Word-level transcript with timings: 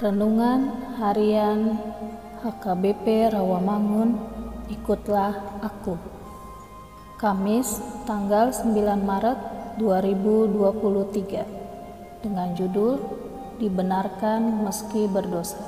Renungan 0.00 0.96
Harian 0.96 1.76
HKBP 2.40 3.36
Rawamangun 3.36 4.16
Ikutlah 4.72 5.60
Aku. 5.60 6.00
Kamis 7.20 7.84
tanggal 8.08 8.48
9 8.48 8.80
Maret 8.96 9.36
2023 9.76 12.24
dengan 12.24 12.48
judul 12.56 12.96
Dibenarkan 13.60 14.64
Meski 14.64 15.04
Berdosa. 15.04 15.60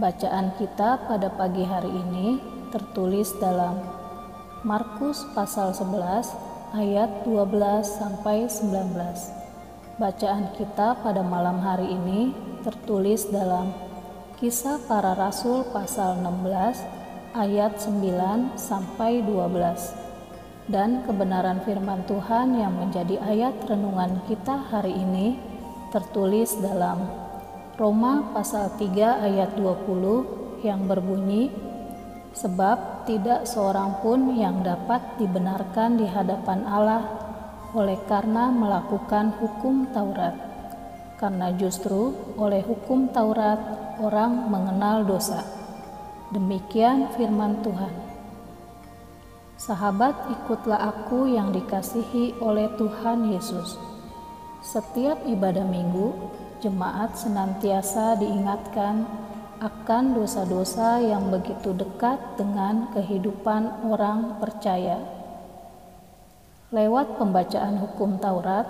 Bacaan 0.00 0.56
kita 0.56 1.04
pada 1.04 1.28
pagi 1.28 1.60
hari 1.60 1.92
ini 1.92 2.40
tertulis 2.72 3.36
dalam 3.36 3.84
Markus 4.64 5.28
pasal 5.36 5.76
11 5.76 6.72
ayat 6.72 7.20
12 7.28 7.84
sampai 7.84 8.48
19 8.48 10.00
Bacaan 10.00 10.56
kita 10.56 11.04
pada 11.04 11.20
malam 11.20 11.60
hari 11.60 11.92
ini 11.92 12.55
tertulis 12.66 13.30
dalam 13.30 13.70
Kisah 14.42 14.82
Para 14.90 15.14
Rasul 15.14 15.70
pasal 15.70 16.18
16 16.18 16.82
ayat 17.38 17.78
9 17.78 18.58
sampai 18.58 19.22
12. 19.22 20.66
Dan 20.66 21.06
kebenaran 21.06 21.62
firman 21.62 22.02
Tuhan 22.10 22.58
yang 22.58 22.74
menjadi 22.74 23.22
ayat 23.22 23.54
renungan 23.70 24.18
kita 24.26 24.66
hari 24.66 24.98
ini 24.98 25.38
tertulis 25.94 26.58
dalam 26.58 27.06
Roma 27.78 28.34
pasal 28.34 28.74
3 28.74 28.82
ayat 29.30 29.54
20 29.54 30.66
yang 30.66 30.90
berbunyi 30.90 31.54
Sebab 32.34 33.06
tidak 33.06 33.46
seorang 33.46 34.02
pun 34.02 34.34
yang 34.34 34.66
dapat 34.66 35.22
dibenarkan 35.22 36.02
di 36.02 36.04
hadapan 36.10 36.66
Allah 36.66 37.14
oleh 37.78 37.96
karena 38.10 38.50
melakukan 38.50 39.38
hukum 39.38 39.86
Taurat. 39.94 40.45
Karena 41.16 41.48
justru 41.56 42.12
oleh 42.36 42.60
hukum 42.60 43.08
Taurat 43.08 43.56
orang 44.00 44.52
mengenal 44.52 45.08
dosa. 45.08 45.40
Demikian 46.32 47.08
firman 47.16 47.64
Tuhan. 47.64 47.92
Sahabat, 49.56 50.28
ikutlah 50.28 50.76
aku 50.92 51.32
yang 51.32 51.56
dikasihi 51.56 52.36
oleh 52.44 52.68
Tuhan 52.76 53.32
Yesus. 53.32 53.80
Setiap 54.60 55.24
ibadah 55.24 55.64
minggu, 55.64 56.12
jemaat 56.60 57.16
senantiasa 57.16 58.20
diingatkan 58.20 59.08
akan 59.64 60.12
dosa-dosa 60.12 61.00
yang 61.00 61.32
begitu 61.32 61.72
dekat 61.72 62.20
dengan 62.36 62.92
kehidupan 62.92 63.88
orang 63.88 64.36
percaya 64.36 65.16
Lewat 66.74 67.14
pembacaan 67.14 67.78
hukum 67.78 68.18
Taurat, 68.18 68.66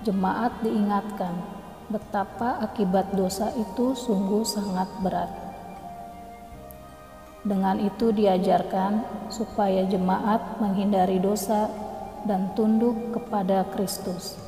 jemaat 0.00 0.56
diingatkan 0.64 1.59
betapa 1.90 2.62
akibat 2.62 3.12
dosa 3.12 3.50
itu 3.58 3.92
sungguh 3.98 4.46
sangat 4.46 4.88
berat. 5.02 5.30
Dengan 7.42 7.82
itu 7.82 8.14
diajarkan 8.14 9.02
supaya 9.32 9.82
jemaat 9.90 10.62
menghindari 10.62 11.18
dosa 11.18 11.66
dan 12.24 12.54
tunduk 12.54 12.94
kepada 13.10 13.66
Kristus. 13.74 14.38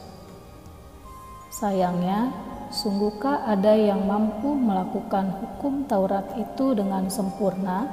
Sayangnya, 1.53 2.32
sungguhkah 2.70 3.44
ada 3.44 3.74
yang 3.74 4.06
mampu 4.06 4.54
melakukan 4.54 5.36
hukum 5.42 5.84
Taurat 5.91 6.24
itu 6.38 6.72
dengan 6.78 7.10
sempurna? 7.10 7.91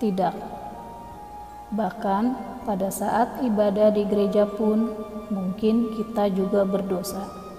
Tidak 0.00 0.60
Bahkan 1.70 2.24
pada 2.66 2.90
saat 2.90 3.46
ibadah 3.46 3.94
di 3.94 4.02
gereja 4.02 4.42
pun 4.42 4.90
mungkin 5.30 5.94
kita 5.94 6.26
juga 6.34 6.66
berdosa. 6.66 7.49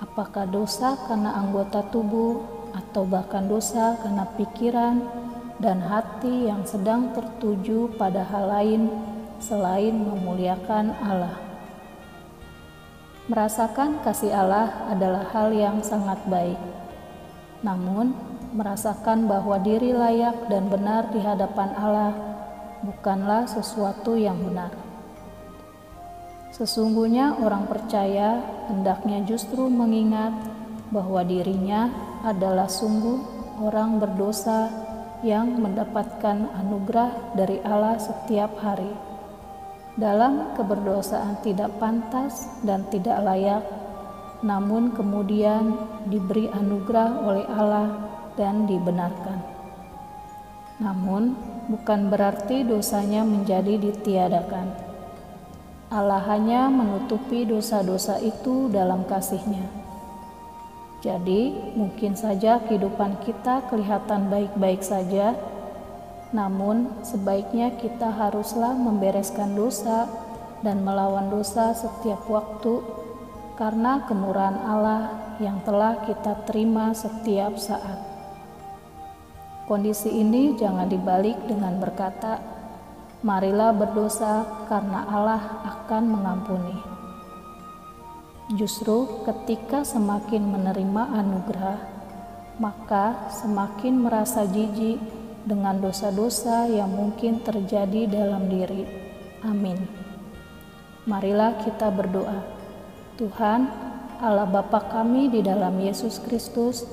Apakah 0.00 0.48
dosa 0.48 0.96
karena 1.04 1.36
anggota 1.36 1.84
tubuh 1.92 2.40
atau 2.72 3.04
bahkan 3.04 3.44
dosa 3.44 4.00
karena 4.00 4.24
pikiran 4.34 4.96
dan 5.60 5.84
hati 5.84 6.48
yang 6.48 6.64
sedang 6.64 7.12
tertuju 7.12 7.92
pada 8.00 8.24
hal 8.24 8.48
lain 8.48 8.82
selain 9.44 9.92
memuliakan 9.92 10.96
Allah. 11.04 11.36
Merasakan 13.28 14.00
kasih 14.02 14.32
Allah 14.32 14.88
adalah 14.88 15.28
hal 15.30 15.52
yang 15.52 15.84
sangat 15.84 16.18
baik. 16.26 16.58
Namun, 17.60 18.16
merasakan 18.56 19.28
bahwa 19.28 19.60
diri 19.60 19.94
layak 19.94 20.48
dan 20.50 20.66
benar 20.66 21.12
di 21.12 21.20
hadapan 21.22 21.70
Allah 21.76 22.12
bukanlah 22.82 23.46
sesuatu 23.46 24.16
yang 24.16 24.40
benar. 24.40 24.89
Sesungguhnya 26.50 27.38
orang 27.38 27.70
percaya 27.70 28.42
hendaknya 28.66 29.22
justru 29.22 29.70
mengingat 29.70 30.34
bahwa 30.90 31.22
dirinya 31.22 31.86
adalah 32.26 32.66
sungguh 32.66 33.22
orang 33.62 34.02
berdosa 34.02 34.66
yang 35.22 35.60
mendapatkan 35.60 36.50
anugerah 36.58 37.36
dari 37.38 37.62
Allah 37.62 38.00
setiap 38.02 38.58
hari. 38.58 38.90
Dalam 39.94 40.56
keberdosaan 40.56 41.44
tidak 41.44 41.76
pantas 41.76 42.48
dan 42.64 42.88
tidak 42.88 43.20
layak, 43.20 43.62
namun 44.40 44.96
kemudian 44.96 45.76
diberi 46.08 46.48
anugerah 46.48 47.10
oleh 47.20 47.46
Allah 47.46 47.88
dan 48.40 48.64
dibenarkan. 48.64 49.38
Namun, 50.80 51.36
bukan 51.68 52.08
berarti 52.08 52.64
dosanya 52.64 53.20
menjadi 53.20 53.76
ditiadakan. 53.76 54.89
Allah 55.90 56.22
hanya 56.30 56.70
menutupi 56.70 57.42
dosa-dosa 57.42 58.22
itu 58.22 58.70
dalam 58.70 59.02
kasihnya. 59.10 59.66
Jadi, 61.02 61.74
mungkin 61.74 62.14
saja 62.14 62.62
kehidupan 62.62 63.18
kita 63.26 63.66
kelihatan 63.66 64.30
baik-baik 64.30 64.86
saja, 64.86 65.34
namun 66.30 66.94
sebaiknya 67.02 67.74
kita 67.74 68.06
haruslah 68.06 68.70
membereskan 68.78 69.58
dosa 69.58 70.06
dan 70.62 70.86
melawan 70.86 71.26
dosa 71.26 71.74
setiap 71.74 72.22
waktu 72.30 72.86
karena 73.58 74.06
kemurahan 74.06 74.62
Allah 74.62 75.02
yang 75.42 75.58
telah 75.66 76.06
kita 76.06 76.46
terima 76.46 76.94
setiap 76.94 77.58
saat. 77.58 77.98
Kondisi 79.66 80.14
ini 80.14 80.54
jangan 80.54 80.86
dibalik 80.86 81.50
dengan 81.50 81.82
berkata, 81.82 82.59
"Marilah 83.20 83.76
berdosa, 83.76 84.66
karena 84.68 85.06
Allah 85.08 85.42
akan 85.64 86.02
mengampuni." 86.08 86.76
Justru 88.56 89.22
ketika 89.22 89.86
semakin 89.86 90.42
menerima 90.42 91.02
anugerah, 91.22 91.78
maka 92.58 93.30
semakin 93.30 94.02
merasa 94.02 94.42
jijik 94.44 94.98
dengan 95.46 95.78
dosa-dosa 95.78 96.66
yang 96.66 96.90
mungkin 96.90 97.40
terjadi 97.40 98.10
dalam 98.10 98.50
diri. 98.50 98.84
Amin. 99.46 99.78
Marilah 101.06 101.62
kita 101.62 101.88
berdoa. 101.94 102.42
Tuhan, 103.16 103.70
Allah 104.20 104.50
Bapa 104.50 104.84
kami 104.90 105.30
di 105.32 105.40
dalam 105.40 105.78
Yesus 105.80 106.20
Kristus, 106.20 106.84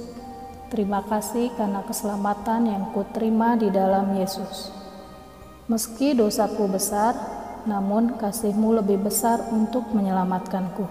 Terima 0.67 0.99
kasih 0.99 1.55
karena 1.55 1.79
keselamatan 1.79 2.67
yang 2.67 2.91
kuterima 2.91 3.55
di 3.55 3.71
dalam 3.71 4.19
Yesus. 4.19 4.76
Meski 5.67 6.15
dosaku 6.15 6.71
besar, 6.71 7.11
namun 7.67 8.15
kasihmu 8.15 8.79
lebih 8.79 9.03
besar 9.03 9.43
untuk 9.51 9.91
menyelamatkanku. 9.91 10.87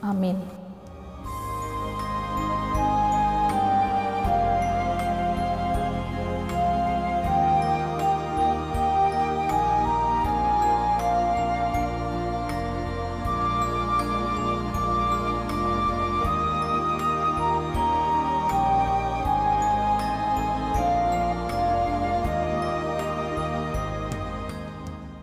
Amin. 0.00 0.59